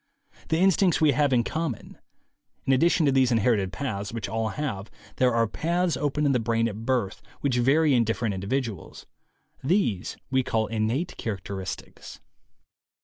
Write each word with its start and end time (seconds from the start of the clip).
The 0.49 0.57
instincts 0.57 0.99
we 0.99 1.11
have 1.11 1.31
in 1.31 1.43
com 1.43 1.73
mon. 1.73 1.99
In 2.65 2.73
addition 2.73 3.05
to 3.05 3.11
these 3.11 3.31
inherited 3.31 3.71
paths 3.71 4.11
which 4.11 4.27
all 4.27 4.49
have, 4.49 4.89
there 5.17 5.31
are 5.31 5.45
paths 5.45 5.95
open 5.95 6.25
in 6.25 6.31
the 6.31 6.39
brain 6.39 6.67
at 6.67 6.87
birth 6.87 7.21
which 7.41 7.59
vary 7.59 7.93
in 7.93 8.03
different 8.03 8.33
individuals. 8.33 9.05
These 9.63 10.17
we 10.31 10.41
call 10.41 10.65
innate 10.65 11.17
characteristics. 11.17 12.19